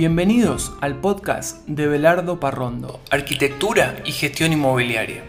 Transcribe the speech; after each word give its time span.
Bienvenidos 0.00 0.72
al 0.80 0.98
podcast 0.98 1.68
de 1.68 1.86
Belardo 1.86 2.40
Parrondo, 2.40 3.00
Arquitectura 3.10 4.02
y 4.06 4.12
Gestión 4.12 4.50
Inmobiliaria. 4.50 5.22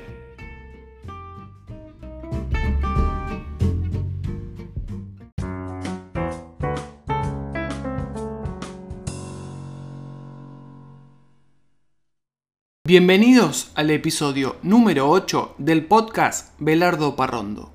Bienvenidos 12.87 13.73
al 13.75 13.89
episodio 13.89 14.55
número 14.63 15.09
8 15.09 15.55
del 15.57 15.83
podcast 15.85 16.55
Belardo 16.59 17.17
Parrondo. 17.17 17.73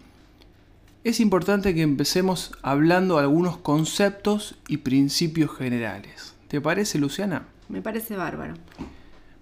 es 1.03 1.19
importante 1.19 1.75
que 1.75 1.81
empecemos 1.81 2.53
hablando 2.61 3.17
algunos 3.17 3.57
conceptos 3.57 4.55
y 4.69 4.77
principios 4.77 5.55
generales. 5.55 6.35
¿Te 6.47 6.61
parece, 6.61 6.99
Luciana? 6.99 7.47
Me 7.67 7.81
parece 7.81 8.15
bárbaro. 8.15 8.53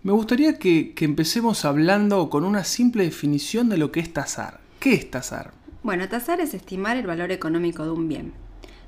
Me 0.02 0.12
gustaría 0.12 0.58
que, 0.58 0.94
que 0.94 1.06
empecemos 1.06 1.64
hablando 1.64 2.30
con 2.32 2.44
una 2.44 2.64
simple 2.64 3.04
definición 3.04 3.70
de 3.70 3.78
lo 3.78 3.92
que 3.92 4.00
es 4.00 4.12
tasar. 4.12 4.62
¿Qué 4.80 4.94
es 4.94 5.12
tasar? 5.12 5.52
Bueno, 5.84 6.10
tasar 6.10 6.42
es 6.42 6.56
estimar 6.56 6.98
el 6.98 7.06
valor 7.06 7.32
económico 7.32 7.86
de 7.86 7.92
un 7.92 8.10
bien. 8.10 8.34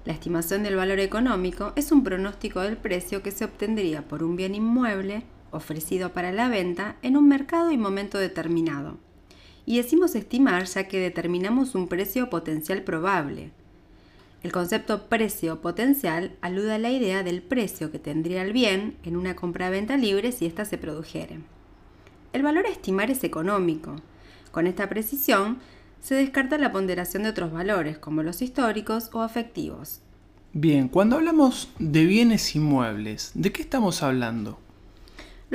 La 0.06 0.14
estimación 0.14 0.64
del 0.64 0.76
valor 0.76 1.00
económico 1.00 1.72
es 1.76 1.92
un 1.92 2.04
pronóstico 2.04 2.62
del 2.62 2.78
precio 2.78 3.22
que 3.24 3.32
se 3.32 3.46
obtendría 3.46 4.02
por 4.02 4.24
un 4.24 4.36
bien 4.36 4.54
inmueble 4.56 5.24
ofrecido 5.56 6.14
para 6.14 6.32
la 6.32 6.50
venta 6.50 6.98
en 7.02 7.18
un 7.18 7.28
mercado 7.28 7.72
y 7.72 7.78
momento 7.78 8.18
determinado. 8.18 8.98
Y 9.66 9.78
decimos 9.78 10.16
estimar 10.16 10.66
ya 10.66 10.88
que 10.88 11.00
determinamos 11.00 11.76
un 11.76 11.88
precio 11.88 12.30
potencial 12.30 12.84
probable. 12.84 13.52
El 14.44 14.52
concepto 14.52 15.08
precio 15.08 15.60
potencial 15.62 16.36
alude 16.42 16.74
a 16.74 16.78
la 16.78 16.92
idea 16.92 17.24
del 17.24 17.42
precio 17.42 17.92
que 17.92 17.98
tendría 17.98 18.44
el 18.44 18.54
bien 18.54 18.96
en 19.04 19.18
una 19.18 19.36
compra-venta 19.36 19.98
libre 19.98 20.32
si 20.32 20.46
ésta 20.46 20.66
se 20.66 20.78
produjere. 20.78 21.40
El 22.32 22.44
valor 22.44 22.68
a 22.68 22.70
estimar 22.70 23.10
es 23.10 23.24
económico. 23.24 23.96
Con 24.52 24.68
esta 24.68 24.88
precisión 24.88 25.58
se 26.00 26.14
descarta 26.14 26.60
la 26.60 26.72
ponderación 26.72 27.24
de 27.24 27.30
otros 27.30 27.52
valores, 27.52 27.98
como 27.98 28.22
los 28.22 28.44
históricos 28.44 29.10
o 29.14 29.24
afectivos. 29.24 30.02
Bien, 30.54 30.88
cuando 30.90 31.16
hablamos 31.16 31.70
de 31.80 32.06
bienes 32.06 32.56
inmuebles, 32.56 33.32
¿de 33.34 33.52
qué 33.52 33.62
estamos 33.62 34.04
hablando? 34.04 34.60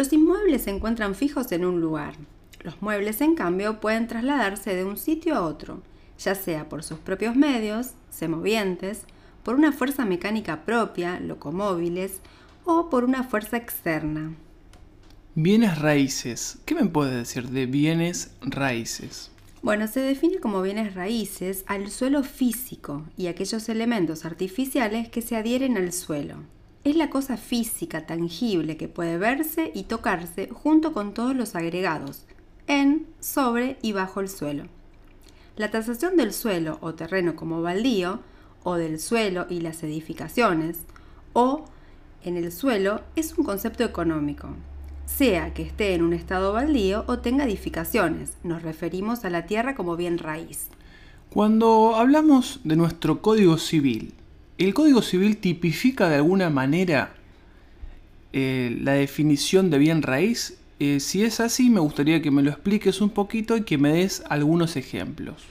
Los 0.00 0.14
inmuebles 0.14 0.62
se 0.62 0.70
encuentran 0.70 1.14
fijos 1.14 1.52
en 1.52 1.62
un 1.62 1.82
lugar. 1.82 2.14
Los 2.62 2.80
muebles, 2.80 3.20
en 3.20 3.34
cambio, 3.34 3.80
pueden 3.80 4.08
trasladarse 4.08 4.74
de 4.74 4.82
un 4.82 4.96
sitio 4.96 5.34
a 5.34 5.42
otro, 5.42 5.82
ya 6.18 6.34
sea 6.34 6.70
por 6.70 6.82
sus 6.84 6.98
propios 6.98 7.36
medios, 7.36 7.88
semovientes, 8.08 9.02
por 9.42 9.56
una 9.56 9.72
fuerza 9.72 10.06
mecánica 10.06 10.64
propia, 10.64 11.20
locomóviles, 11.20 12.22
o 12.64 12.88
por 12.88 13.04
una 13.04 13.24
fuerza 13.24 13.58
externa. 13.58 14.32
Bienes 15.34 15.78
raíces. 15.78 16.56
¿Qué 16.64 16.74
me 16.74 16.86
puedes 16.86 17.12
decir 17.12 17.50
de 17.50 17.66
bienes 17.66 18.34
raíces? 18.40 19.30
Bueno, 19.60 19.86
se 19.86 20.00
define 20.00 20.38
como 20.38 20.62
bienes 20.62 20.94
raíces 20.94 21.62
al 21.66 21.90
suelo 21.90 22.22
físico 22.22 23.04
y 23.18 23.26
aquellos 23.26 23.68
elementos 23.68 24.24
artificiales 24.24 25.10
que 25.10 25.20
se 25.20 25.36
adhieren 25.36 25.76
al 25.76 25.92
suelo. 25.92 26.36
Es 26.82 26.96
la 26.96 27.10
cosa 27.10 27.36
física, 27.36 28.06
tangible, 28.06 28.78
que 28.78 28.88
puede 28.88 29.18
verse 29.18 29.70
y 29.74 29.82
tocarse 29.82 30.48
junto 30.48 30.94
con 30.94 31.12
todos 31.12 31.36
los 31.36 31.54
agregados, 31.54 32.24
en, 32.66 33.06
sobre 33.20 33.78
y 33.82 33.92
bajo 33.92 34.20
el 34.20 34.30
suelo. 34.30 34.64
La 35.56 35.70
tasación 35.70 36.16
del 36.16 36.32
suelo 36.32 36.78
o 36.80 36.94
terreno 36.94 37.36
como 37.36 37.60
baldío, 37.60 38.20
o 38.62 38.76
del 38.76 38.98
suelo 38.98 39.46
y 39.50 39.60
las 39.60 39.82
edificaciones, 39.82 40.78
o 41.34 41.66
en 42.24 42.38
el 42.38 42.50
suelo, 42.50 43.02
es 43.14 43.36
un 43.36 43.44
concepto 43.44 43.84
económico, 43.84 44.48
sea 45.04 45.52
que 45.52 45.62
esté 45.62 45.94
en 45.94 46.02
un 46.02 46.14
estado 46.14 46.54
baldío 46.54 47.04
o 47.08 47.18
tenga 47.18 47.44
edificaciones. 47.44 48.38
Nos 48.42 48.62
referimos 48.62 49.24
a 49.26 49.30
la 49.30 49.44
tierra 49.44 49.74
como 49.74 49.96
bien 49.96 50.16
raíz. 50.16 50.68
Cuando 51.28 51.94
hablamos 51.96 52.60
de 52.64 52.76
nuestro 52.76 53.20
Código 53.20 53.58
Civil, 53.58 54.14
¿el 54.60 54.74
Código 54.74 55.00
Civil 55.00 55.38
tipifica 55.38 56.08
de 56.10 56.16
alguna 56.16 56.50
manera 56.50 57.14
eh, 58.34 58.78
la 58.82 58.92
definición 58.92 59.70
de 59.70 59.78
bien 59.78 60.02
raíz? 60.02 60.58
Eh, 60.78 61.00
si 61.00 61.24
es 61.24 61.40
así, 61.40 61.70
me 61.70 61.80
gustaría 61.80 62.20
que 62.20 62.30
me 62.30 62.42
lo 62.42 62.50
expliques 62.50 63.00
un 63.00 63.08
poquito 63.08 63.56
y 63.56 63.62
que 63.62 63.78
me 63.78 63.92
des 63.92 64.22
algunos 64.28 64.76
ejemplos. 64.76 65.44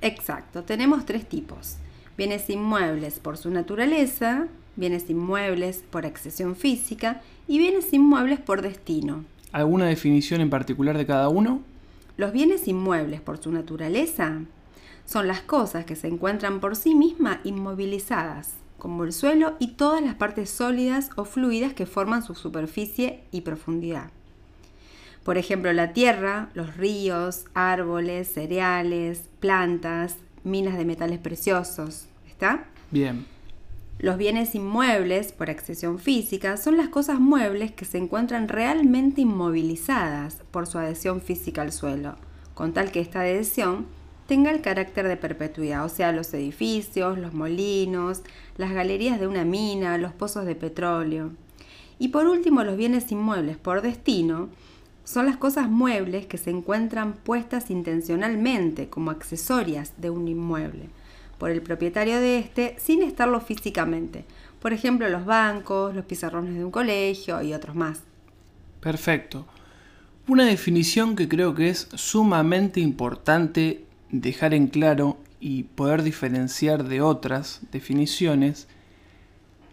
Exacto, 0.00 0.64
tenemos 0.64 1.04
tres 1.04 1.28
tipos. 1.28 1.76
Bienes 2.16 2.48
inmuebles 2.48 3.18
por 3.18 3.36
su 3.36 3.50
naturaleza, 3.50 4.48
bienes 4.74 5.10
inmuebles 5.10 5.84
por 5.90 6.06
accesión 6.06 6.56
física 6.56 7.20
y 7.46 7.58
bienes 7.58 7.92
inmuebles 7.92 8.40
por 8.40 8.62
destino. 8.62 9.24
¿Alguna 9.52 9.86
definición 9.86 10.40
en 10.40 10.48
particular 10.48 10.96
de 10.96 11.04
cada 11.04 11.28
uno? 11.28 11.60
Los 12.16 12.32
bienes 12.32 12.66
inmuebles 12.68 13.20
por 13.20 13.36
su 13.36 13.52
naturaleza 13.52 14.40
son 15.06 15.28
las 15.28 15.40
cosas 15.40 15.84
que 15.84 15.96
se 15.96 16.08
encuentran 16.08 16.60
por 16.60 16.76
sí 16.76 16.94
mismas 16.94 17.38
inmovilizadas, 17.44 18.50
como 18.76 19.04
el 19.04 19.12
suelo 19.12 19.54
y 19.58 19.68
todas 19.68 20.02
las 20.02 20.16
partes 20.16 20.50
sólidas 20.50 21.10
o 21.16 21.24
fluidas 21.24 21.72
que 21.72 21.86
forman 21.86 22.22
su 22.22 22.34
superficie 22.34 23.22
y 23.30 23.40
profundidad. 23.40 24.10
Por 25.24 25.38
ejemplo, 25.38 25.72
la 25.72 25.92
tierra, 25.92 26.50
los 26.54 26.76
ríos, 26.76 27.46
árboles, 27.54 28.28
cereales, 28.28 29.22
plantas, 29.40 30.16
minas 30.44 30.76
de 30.78 30.84
metales 30.84 31.18
preciosos. 31.18 32.06
¿Está? 32.28 32.66
Bien. 32.90 33.26
Los 33.98 34.18
bienes 34.18 34.54
inmuebles, 34.54 35.32
por 35.32 35.50
accesión 35.50 35.98
física, 35.98 36.56
son 36.58 36.76
las 36.76 36.88
cosas 36.88 37.18
muebles 37.18 37.72
que 37.72 37.86
se 37.86 37.98
encuentran 37.98 38.46
realmente 38.46 39.22
inmovilizadas 39.22 40.42
por 40.50 40.66
su 40.66 40.78
adhesión 40.78 41.22
física 41.22 41.62
al 41.62 41.72
suelo, 41.72 42.16
con 42.54 42.72
tal 42.72 42.92
que 42.92 43.00
esta 43.00 43.20
adhesión 43.20 43.86
tenga 44.26 44.50
el 44.50 44.60
carácter 44.60 45.08
de 45.08 45.16
perpetuidad, 45.16 45.84
o 45.84 45.88
sea, 45.88 46.12
los 46.12 46.32
edificios, 46.34 47.18
los 47.18 47.32
molinos, 47.32 48.22
las 48.56 48.72
galerías 48.72 49.20
de 49.20 49.26
una 49.26 49.44
mina, 49.44 49.98
los 49.98 50.12
pozos 50.12 50.44
de 50.44 50.54
petróleo. 50.54 51.32
Y 51.98 52.08
por 52.08 52.26
último, 52.26 52.62
los 52.64 52.76
bienes 52.76 53.10
inmuebles 53.12 53.56
por 53.56 53.82
destino 53.82 54.48
son 55.04 55.26
las 55.26 55.36
cosas 55.36 55.70
muebles 55.70 56.26
que 56.26 56.36
se 56.36 56.50
encuentran 56.50 57.14
puestas 57.14 57.70
intencionalmente 57.70 58.88
como 58.88 59.12
accesorias 59.12 59.92
de 59.98 60.10
un 60.10 60.26
inmueble 60.26 60.88
por 61.38 61.50
el 61.50 61.62
propietario 61.62 62.18
de 62.20 62.38
este 62.38 62.76
sin 62.78 63.02
estarlo 63.02 63.40
físicamente. 63.40 64.24
Por 64.60 64.72
ejemplo, 64.72 65.08
los 65.08 65.24
bancos, 65.24 65.94
los 65.94 66.04
pizarrones 66.04 66.54
de 66.54 66.64
un 66.64 66.70
colegio 66.70 67.40
y 67.42 67.54
otros 67.54 67.76
más. 67.76 68.00
Perfecto. 68.80 69.46
Una 70.28 70.44
definición 70.44 71.14
que 71.14 71.28
creo 71.28 71.54
que 71.54 71.68
es 71.68 71.88
sumamente 71.94 72.80
importante 72.80 73.84
dejar 74.10 74.54
en 74.54 74.68
claro 74.68 75.18
y 75.40 75.64
poder 75.64 76.02
diferenciar 76.02 76.84
de 76.84 77.00
otras 77.00 77.60
definiciones 77.72 78.68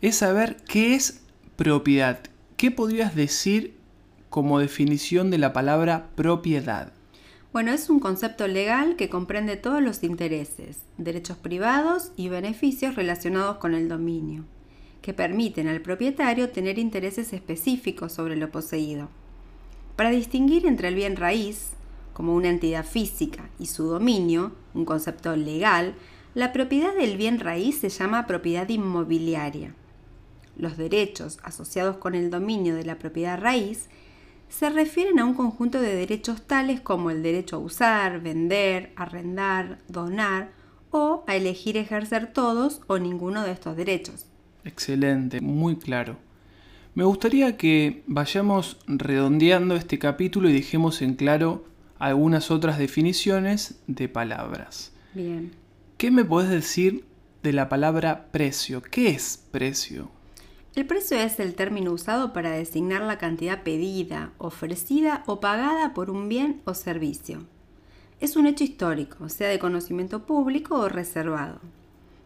es 0.01 0.17
saber 0.17 0.57
qué 0.67 0.95
es 0.95 1.21
propiedad. 1.55 2.19
¿Qué 2.57 2.71
podrías 2.71 3.15
decir 3.15 3.75
como 4.29 4.59
definición 4.59 5.31
de 5.31 5.37
la 5.37 5.53
palabra 5.53 6.09
propiedad? 6.15 6.91
Bueno, 7.53 7.71
es 7.71 7.89
un 7.89 7.99
concepto 7.99 8.47
legal 8.47 8.95
que 8.95 9.09
comprende 9.09 9.57
todos 9.57 9.81
los 9.81 10.03
intereses, 10.03 10.79
derechos 10.97 11.37
privados 11.37 12.11
y 12.17 12.29
beneficios 12.29 12.95
relacionados 12.95 13.57
con 13.57 13.75
el 13.75 13.87
dominio, 13.87 14.43
que 15.03 15.13
permiten 15.13 15.67
al 15.67 15.81
propietario 15.81 16.49
tener 16.49 16.79
intereses 16.79 17.31
específicos 17.31 18.11
sobre 18.11 18.35
lo 18.35 18.49
poseído. 18.49 19.09
Para 19.95 20.09
distinguir 20.09 20.65
entre 20.65 20.87
el 20.87 20.95
bien 20.95 21.15
raíz, 21.15 21.73
como 22.13 22.35
una 22.35 22.49
entidad 22.49 22.85
física, 22.85 23.49
y 23.59 23.65
su 23.65 23.85
dominio, 23.85 24.53
un 24.73 24.85
concepto 24.85 25.35
legal, 25.35 25.95
la 26.35 26.51
propiedad 26.53 26.95
del 26.95 27.17
bien 27.17 27.39
raíz 27.39 27.79
se 27.79 27.89
llama 27.89 28.25
propiedad 28.25 28.67
inmobiliaria. 28.69 29.75
Los 30.55 30.77
derechos 30.77 31.39
asociados 31.43 31.97
con 31.97 32.15
el 32.15 32.29
dominio 32.29 32.75
de 32.75 32.85
la 32.85 32.97
propiedad 32.97 33.39
raíz 33.39 33.89
se 34.49 34.69
refieren 34.69 35.19
a 35.19 35.25
un 35.25 35.33
conjunto 35.33 35.81
de 35.81 35.95
derechos 35.95 36.43
tales 36.43 36.81
como 36.81 37.09
el 37.09 37.23
derecho 37.23 37.55
a 37.55 37.59
usar, 37.59 38.21
vender, 38.21 38.93
arrendar, 38.95 39.79
donar 39.87 40.51
o 40.91 41.23
a 41.27 41.35
elegir 41.35 41.75
ejercer 41.75 42.31
todos 42.33 42.81
o 42.87 42.99
ninguno 42.99 43.43
de 43.43 43.51
estos 43.51 43.75
derechos. 43.75 44.27
Excelente, 44.63 45.41
muy 45.41 45.75
claro. 45.75 46.17
Me 46.93 47.03
gustaría 47.03 47.57
que 47.57 48.03
vayamos 48.05 48.77
redondeando 48.85 49.75
este 49.75 49.97
capítulo 49.97 50.49
y 50.49 50.53
dejemos 50.53 51.01
en 51.01 51.15
claro 51.15 51.65
algunas 51.99 52.51
otras 52.51 52.77
definiciones 52.77 53.81
de 53.87 54.09
palabras. 54.09 54.93
Bien. 55.13 55.51
¿Qué 55.97 56.11
me 56.11 56.25
puedes 56.25 56.49
decir 56.49 57.05
de 57.43 57.53
la 57.53 57.69
palabra 57.69 58.27
precio? 58.31 58.81
¿Qué 58.81 59.09
es 59.09 59.37
precio? 59.51 60.09
El 60.75 60.87
precio 60.87 61.17
es 61.17 61.39
el 61.39 61.53
término 61.53 61.91
usado 61.91 62.33
para 62.33 62.49
designar 62.49 63.03
la 63.03 63.19
cantidad 63.19 63.61
pedida, 63.61 64.31
ofrecida 64.39 65.23
o 65.27 65.39
pagada 65.39 65.93
por 65.93 66.09
un 66.09 66.29
bien 66.29 66.61
o 66.65 66.73
servicio. 66.73 67.45
Es 68.19 68.35
un 68.35 68.47
hecho 68.47 68.63
histórico, 68.63 69.29
sea 69.29 69.49
de 69.49 69.59
conocimiento 69.59 70.25
público 70.25 70.75
o 70.75 70.89
reservado. 70.89 71.59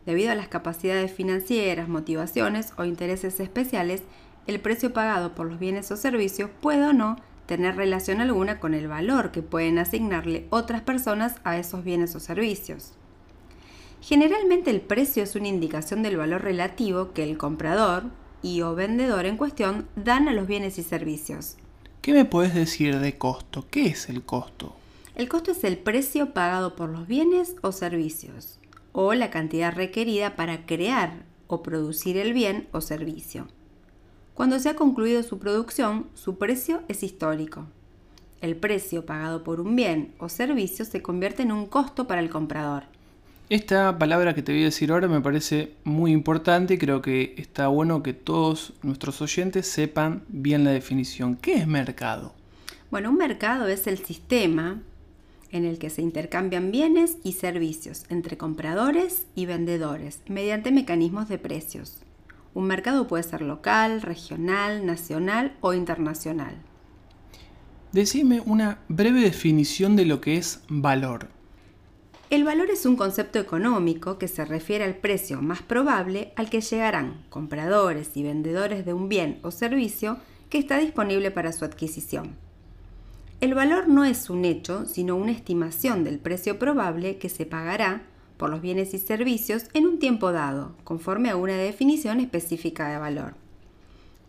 Debido 0.05 0.31
a 0.31 0.35
las 0.35 0.47
capacidades 0.47 1.11
financieras, 1.11 1.89
motivaciones 1.89 2.71
o 2.77 2.85
intereses 2.85 3.39
especiales, 3.41 4.03
el 4.45 4.61
precio 4.61 4.93
pagado 4.93 5.35
por 5.35 5.47
los 5.47 5.59
bienes 5.59 5.91
o 5.91 5.97
servicios 5.97 6.49
puede 6.61 6.85
o 6.85 6.93
no 6.93 7.17
tener 7.47 7.75
relación 7.75 8.21
alguna 8.21 8.59
con 8.59 8.73
el 8.73 8.87
valor 8.87 9.31
que 9.31 9.41
pueden 9.41 9.79
asignarle 9.79 10.45
otras 10.51 10.81
personas 10.81 11.35
a 11.43 11.57
esos 11.57 11.83
bienes 11.83 12.15
o 12.15 12.19
servicios. 12.19 12.93
Generalmente 14.01 14.69
el 14.69 14.81
precio 14.81 15.23
es 15.23 15.35
una 15.35 15.47
indicación 15.47 16.03
del 16.03 16.17
valor 16.17 16.43
relativo 16.43 17.13
que 17.13 17.23
el 17.23 17.37
comprador, 17.37 18.03
y 18.43 18.61
o 18.61 18.75
vendedor 18.75 19.25
en 19.25 19.37
cuestión 19.37 19.87
dan 19.95 20.27
a 20.27 20.33
los 20.33 20.47
bienes 20.47 20.77
y 20.77 20.83
servicios. 20.83 21.57
¿Qué 22.01 22.13
me 22.13 22.25
puedes 22.25 22.53
decir 22.53 22.99
de 22.99 23.17
costo? 23.17 23.65
¿Qué 23.69 23.87
es 23.87 24.09
el 24.09 24.23
costo? 24.23 24.75
El 25.15 25.27
costo 25.27 25.51
es 25.51 25.63
el 25.63 25.77
precio 25.77 26.33
pagado 26.33 26.75
por 26.75 26.89
los 26.89 27.07
bienes 27.07 27.55
o 27.61 27.71
servicios, 27.71 28.59
o 28.91 29.13
la 29.15 29.31
cantidad 29.31 29.73
requerida 29.73 30.35
para 30.35 30.65
crear 30.65 31.25
o 31.47 31.63
producir 31.63 32.17
el 32.17 32.33
bien 32.33 32.67
o 32.71 32.81
servicio. 32.81 33.47
Cuando 34.37 34.59
se 34.59 34.69
ha 34.69 34.75
concluido 34.75 35.23
su 35.23 35.39
producción, 35.39 36.05
su 36.13 36.37
precio 36.37 36.83
es 36.87 37.01
histórico. 37.01 37.65
El 38.39 38.55
precio 38.55 39.03
pagado 39.03 39.43
por 39.43 39.59
un 39.59 39.75
bien 39.75 40.13
o 40.19 40.29
servicio 40.29 40.85
se 40.85 41.01
convierte 41.01 41.41
en 41.41 41.51
un 41.51 41.65
costo 41.65 42.05
para 42.05 42.21
el 42.21 42.29
comprador. 42.29 42.83
Esta 43.49 43.97
palabra 43.97 44.35
que 44.35 44.43
te 44.43 44.51
voy 44.51 44.61
a 44.61 44.65
decir 44.65 44.91
ahora 44.91 45.07
me 45.07 45.21
parece 45.21 45.73
muy 45.85 46.11
importante 46.11 46.75
y 46.75 46.77
creo 46.77 47.01
que 47.01 47.33
está 47.37 47.67
bueno 47.69 48.03
que 48.03 48.13
todos 48.13 48.73
nuestros 48.83 49.23
oyentes 49.23 49.65
sepan 49.65 50.21
bien 50.27 50.63
la 50.63 50.69
definición. 50.69 51.35
¿Qué 51.35 51.55
es 51.55 51.65
mercado? 51.65 52.35
Bueno, 52.91 53.09
un 53.09 53.17
mercado 53.17 53.67
es 53.67 53.87
el 53.87 53.97
sistema 53.97 54.83
en 55.51 55.65
el 55.65 55.79
que 55.79 55.89
se 55.89 56.03
intercambian 56.03 56.69
bienes 56.69 57.17
y 57.23 57.31
servicios 57.31 58.05
entre 58.09 58.37
compradores 58.37 59.25
y 59.33 59.47
vendedores 59.47 60.21
mediante 60.27 60.71
mecanismos 60.71 61.27
de 61.27 61.39
precios. 61.39 62.03
Un 62.57 62.65
mercado 62.65 63.05
puede 63.05 63.21
ser 63.21 63.43
local, 63.43 64.01
regional, 64.01 64.83
nacional 64.83 65.55
o 65.61 65.75
internacional. 65.75 66.55
Decime 67.91 68.41
una 68.47 68.79
breve 68.87 69.21
definición 69.21 69.95
de 69.95 70.05
lo 70.05 70.21
que 70.21 70.37
es 70.37 70.63
valor. 70.67 71.27
El 72.31 72.43
valor 72.45 72.71
es 72.71 72.87
un 72.87 72.95
concepto 72.95 73.37
económico 73.37 74.17
que 74.17 74.27
se 74.27 74.43
refiere 74.43 74.85
al 74.85 74.95
precio 74.95 75.39
más 75.39 75.61
probable 75.61 76.33
al 76.35 76.49
que 76.49 76.61
llegarán 76.61 77.25
compradores 77.29 78.17
y 78.17 78.23
vendedores 78.23 78.87
de 78.87 78.93
un 78.93 79.07
bien 79.07 79.37
o 79.43 79.51
servicio 79.51 80.17
que 80.49 80.57
está 80.57 80.79
disponible 80.79 81.29
para 81.29 81.51
su 81.51 81.63
adquisición. 81.63 82.37
El 83.39 83.53
valor 83.53 83.87
no 83.87 84.03
es 84.03 84.31
un 84.31 84.45
hecho, 84.45 84.87
sino 84.87 85.15
una 85.15 85.31
estimación 85.31 86.03
del 86.03 86.17
precio 86.17 86.57
probable 86.57 87.19
que 87.19 87.29
se 87.29 87.45
pagará 87.45 88.01
por 88.37 88.49
los 88.49 88.61
bienes 88.61 88.93
y 88.93 88.99
servicios 88.99 89.65
en 89.73 89.87
un 89.87 89.99
tiempo 89.99 90.31
dado, 90.31 90.75
conforme 90.83 91.29
a 91.29 91.35
una 91.35 91.57
definición 91.57 92.19
específica 92.19 92.87
de 92.87 92.97
valor. 92.97 93.35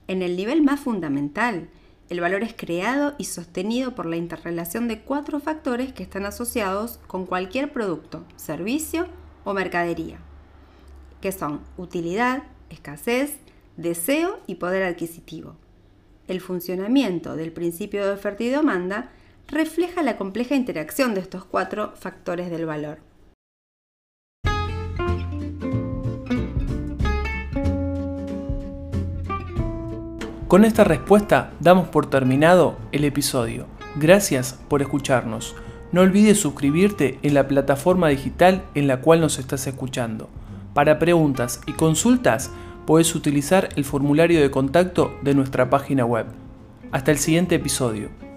En 0.06 0.22
el 0.22 0.36
nivel 0.36 0.62
más 0.62 0.80
fundamental, 0.80 1.68
el 2.08 2.20
valor 2.20 2.42
es 2.42 2.54
creado 2.54 3.14
y 3.18 3.24
sostenido 3.24 3.94
por 3.94 4.06
la 4.06 4.16
interrelación 4.16 4.88
de 4.88 5.02
cuatro 5.02 5.40
factores 5.40 5.92
que 5.92 6.02
están 6.02 6.24
asociados 6.24 6.98
con 7.06 7.26
cualquier 7.26 7.70
producto, 7.70 8.24
servicio 8.36 9.06
o 9.44 9.52
mercadería, 9.52 10.18
que 11.20 11.32
son 11.32 11.60
utilidad, 11.76 12.44
escasez, 12.70 13.36
deseo 13.76 14.40
y 14.46 14.54
poder 14.54 14.84
adquisitivo. 14.84 15.56
El 16.28 16.40
funcionamiento 16.40 17.36
del 17.36 17.52
principio 17.52 18.04
de 18.04 18.12
oferta 18.12 18.42
y 18.42 18.48
demanda 18.48 19.10
refleja 19.46 20.02
la 20.02 20.16
compleja 20.16 20.54
interacción 20.54 21.14
de 21.14 21.20
estos 21.20 21.44
cuatro 21.44 21.92
factores 21.96 22.50
del 22.50 22.66
valor. 22.66 23.07
Con 30.48 30.64
esta 30.64 30.82
respuesta 30.82 31.52
damos 31.60 31.88
por 31.88 32.06
terminado 32.06 32.78
el 32.90 33.04
episodio. 33.04 33.66
Gracias 33.96 34.58
por 34.68 34.80
escucharnos. 34.80 35.54
No 35.92 36.00
olvides 36.00 36.40
suscribirte 36.40 37.18
en 37.22 37.34
la 37.34 37.46
plataforma 37.46 38.08
digital 38.08 38.64
en 38.74 38.88
la 38.88 39.02
cual 39.02 39.20
nos 39.20 39.38
estás 39.38 39.66
escuchando. 39.66 40.30
Para 40.72 40.98
preguntas 40.98 41.60
y 41.66 41.72
consultas 41.72 42.50
puedes 42.86 43.14
utilizar 43.14 43.68
el 43.76 43.84
formulario 43.84 44.40
de 44.40 44.50
contacto 44.50 45.14
de 45.20 45.34
nuestra 45.34 45.68
página 45.68 46.06
web. 46.06 46.24
Hasta 46.92 47.10
el 47.10 47.18
siguiente 47.18 47.56
episodio. 47.56 48.27